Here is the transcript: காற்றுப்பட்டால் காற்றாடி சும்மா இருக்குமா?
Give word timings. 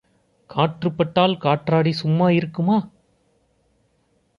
காற்றுப்பட்டால் 0.49 1.37
காற்றாடி 1.37 1.91
சும்மா 1.91 2.29
இருக்குமா? 2.29 2.79